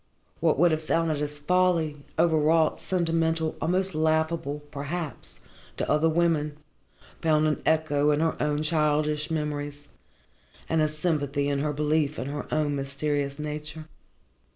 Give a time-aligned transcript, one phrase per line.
[0.39, 5.39] What would have sounded as folly, overwrought, sentimental, almost laughable, perhaps,
[5.77, 6.57] to other women,
[7.21, 9.89] found an echo in her own childish memories
[10.67, 13.85] and a sympathy in her belief in her own mysterious nature.